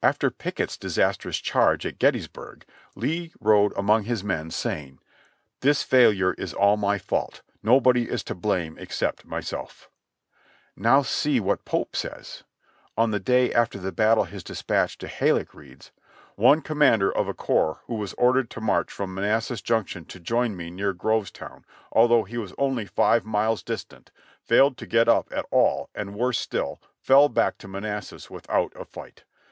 [0.00, 4.52] After Pickett's disastrous charge at Gettysburg, Lee rode among his men.
[4.52, 5.00] saying:
[5.58, 9.90] "This failure is all my fault; nobody is to blame except myself."
[10.76, 12.44] Now see what Pope says.
[12.96, 15.90] On the day after the battle his dispatch to Halleck reads:
[16.36, 20.56] "One commander of a corps who was ordered to march from Manassas Junction to join
[20.56, 25.44] me near Grovetown, although he was only five miles distant, failed to get up at
[25.50, 29.24] all and worse still, fell back to Manassas without a fight.